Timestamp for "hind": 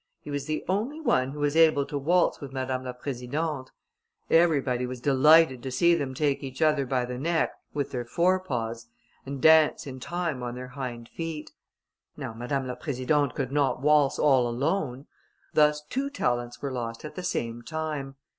10.69-11.07